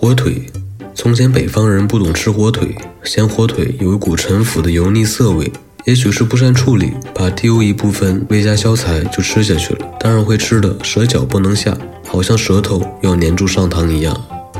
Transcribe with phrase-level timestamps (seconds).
[0.00, 0.40] 火腿，
[0.94, 5.52] 从前北方人不懂吃火腿，嫌火腿有一股陈腐的油腻涩味。
[5.86, 9.88] 也许是不善处理，把丢一部分未加消材就吃下去了。
[9.98, 11.76] 当然会吃的舌脚不能下，
[12.06, 14.16] 好像舌头要粘住上膛一样。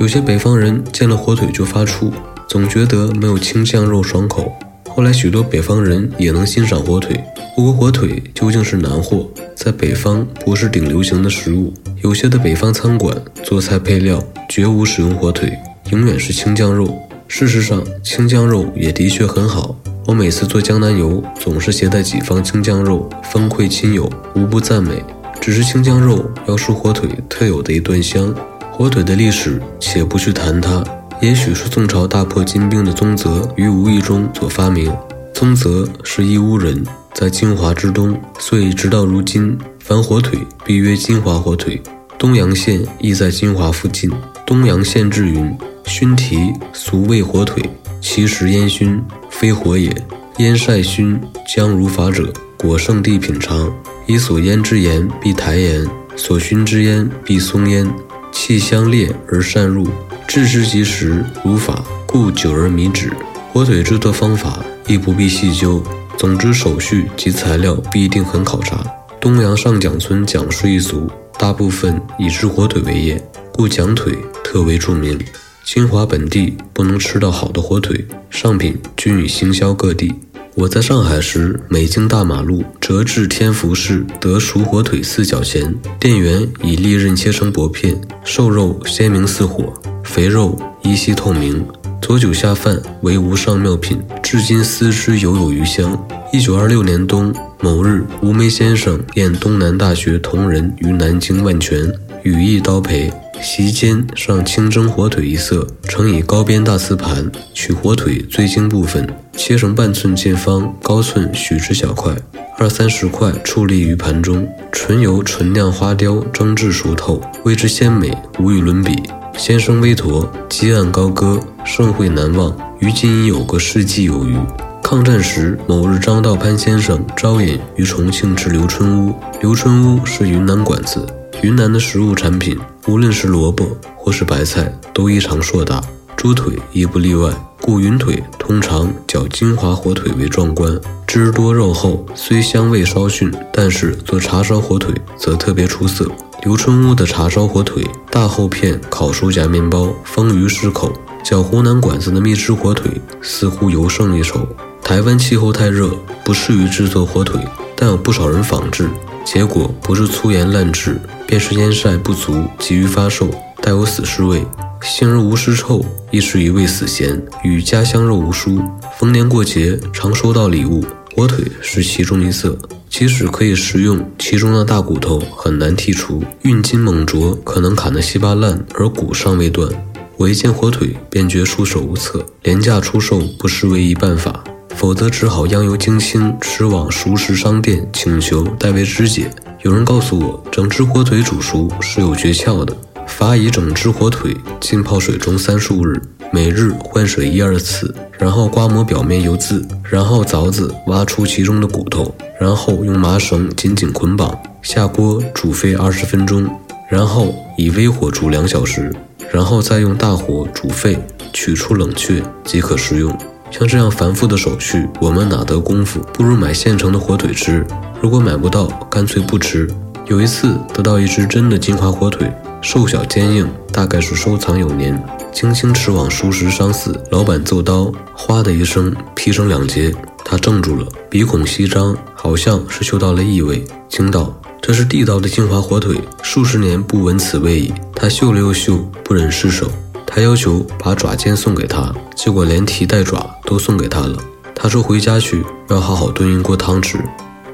[0.00, 2.10] 有些北方人见了火腿就发怵，
[2.48, 4.52] 总觉得没有青酱肉爽口。
[4.94, 7.18] 后来许多北方人也能欣赏火腿，
[7.56, 11.72] 不过火腿究竟是南货，在北方不是顶流行的食物。
[12.02, 15.52] 有些的北方餐馆做菜配料绝无使用火腿，
[15.90, 16.98] 永远是青酱肉。
[17.28, 19.74] 事实上，青酱肉也的确很好。
[20.06, 25.02] 我每次做江南油，总是携带几方青酱肉分馈亲友，无不赞美。
[25.40, 28.34] 只是青酱肉要输火腿特有的一段香。
[28.72, 30.82] 火腿的历史，且不去谈它，
[31.20, 34.90] 也许是宋朝大破金兵的宗泽于无意中所发明。
[35.34, 41.80] 宗泽是义乌人，在金华之东，所以直到如今，凡火腿必曰金华火腿。
[42.18, 44.10] 东阳县亦在金华附近。
[44.46, 45.54] 东阳县志云：
[45.84, 47.62] 熏蹄俗谓火腿。
[48.00, 49.94] 其实烟熏非火也，
[50.38, 53.70] 烟晒熏将如法者，果圣地品尝，
[54.06, 57.86] 以所腌之盐必台盐，所熏之烟必松烟，
[58.32, 59.86] 气香烈而善入，
[60.30, 63.12] 制之即食如法，故久而弥止。
[63.52, 65.82] 火腿制作方法亦不必细究，
[66.16, 68.80] 总之手续及材料必定很考察。
[69.20, 73.20] 东阳上蒋村蒋氏一族，大部分以制火腿为业，
[73.52, 75.18] 故蒋腿特为著名。
[75.64, 80.14] 金华本地不能吃到好的火腿，上品均已行销各地。
[80.54, 89.72] 我在上海时，每经大马路折至天福市，得熟火腿四角钱，店员以利刃切成薄片，瘦肉鲜明似火，
[90.02, 91.64] 肥肉依稀透明，
[92.00, 95.96] 佐酒下饭为无上妙品，至今思之犹有余香。
[96.32, 103.12] 一九二六年冬某日，吴梅先生宴东南大学同仁于南京万泉，羽翼刀陪。
[103.42, 112.14] 席间上清蒸火腿一色，盛以高边大瓷盘，取火腿最精部分，切成半寸见方、高寸许之小块，
[112.58, 119.02] 二三十块矗立于盘中，纯油纯酿花雕蒸至熟透，味之鲜美，无与伦比。
[119.36, 122.54] 先生微驼，积案高歌，盛会难忘。
[122.78, 124.36] 于今已有个世纪有余。
[124.82, 131.06] 抗战时，某日张道潘先生招引于重庆至刘春屋，刘春屋是云南馆子。
[131.42, 135.80] 云南的食物产品，无论是萝卜或是白菜，都异常硕大，
[136.16, 137.32] 猪腿亦不例外。
[137.60, 146.06] 故云腿通常较金华火腿为壮观，汁多肉厚，虽香味稍逊，但是做茶烧火腿则特别出色。
[146.42, 154.46] 刘春屋的茶烧火腿，大厚片烤熟夹面包，丰腴适口，小湖南馆子的蜜汁火腿似乎尤胜一筹。
[154.82, 155.90] 台湾气候太热，
[156.24, 157.40] 不适于制作火腿，
[157.76, 158.88] 但有不少人仿制。
[159.24, 163.28] 结果不是粗盐烂制，便是腌晒不足，急于发售，
[163.60, 164.40] 带有死尸味；
[164.82, 168.62] 腥而无尸臭，亦是一味死咸，与家乡肉无殊。
[168.98, 170.84] 逢年过节常收到礼物，
[171.16, 172.56] 火腿是其中一色。
[172.88, 179.70] 即使可以食用，其中的大骨头很难剔除，运筋猛啄可能砍得稀巴烂，而骨尚未断。
[180.16, 184.42] 我一见火腿便觉束手无策，廉价出售不失为一办法。
[184.74, 189.30] 否则只好央由京青驰往熟食商店请求代为肢解。
[189.62, 192.74] 有人告诉我，整只火腿煮熟是有诀窍的，
[193.10, 196.00] 法以整只火腿浸泡水中三数日，
[196.32, 206.48] 每日换水一二次，然后刮抹表面油渍，然后凿子挖出其中的骨头，然后用麻绳紧紧捆绑，下锅煮沸二十分钟，
[206.88, 208.90] 然后以微火煮两小时，
[209.30, 210.98] 然后再用大火煮沸，
[211.32, 213.14] 取出冷却即可食用。
[213.50, 216.00] 像这样繁复的手续，我们哪得功夫？
[216.14, 217.66] 不如买现成的火腿吃。
[218.00, 219.68] 如果买不到，干脆不吃。
[220.06, 222.32] 有一次得到一只真的金华火腿，
[222.62, 225.02] 瘦小坚硬，大概是收藏有年。
[225.32, 229.94] 轻轻持往熟食商肆，老板奏刀，哗的一声劈成两截。
[230.24, 239.70] 他怔住了，鼻孔翕张，好像是嗅到了异味，惊道：“这是地道的金华火腿，数十年不闻此味矣。”他嗅了又嗅，不忍释手。
[240.06, 244.18] 他要求把爪尖送给他，结果连蹄带爪都送给他了。
[244.54, 246.98] 他说回家去要好好炖一锅汤吃。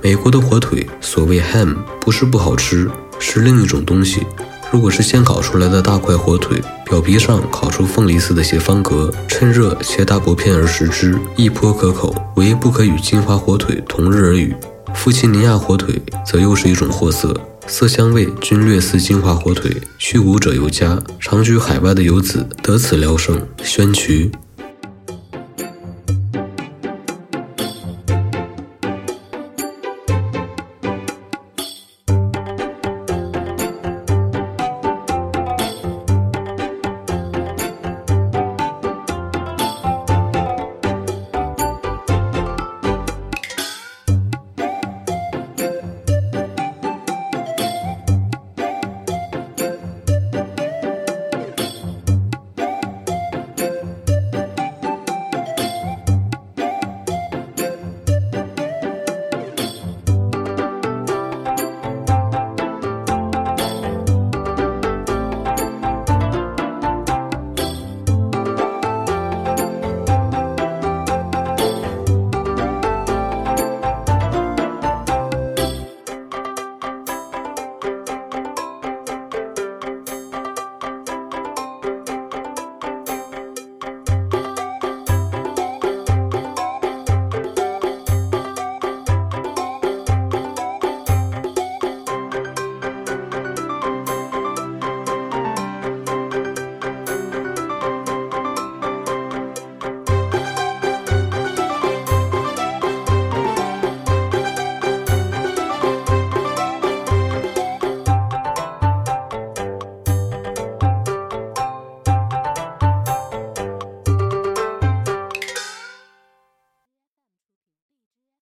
[0.00, 4.24] 美国的火腿，所谓 ham，不是不好吃，是另一种东西。
[4.74, 12.12] 如果是先烤出来的大块火腿，表皮上烤出凤梨似的斜方格，趁热切大薄片而食之，一颇可口。
[12.34, 14.52] 唯不可与金华火腿同日而语。
[14.92, 17.40] 富奇尼亚火腿则又是一种货色。
[17.68, 23.40] 色香味均略似金华火腿，去骨者尤佳，常居海外的游子得此疗生。
[23.62, 24.32] 宣渠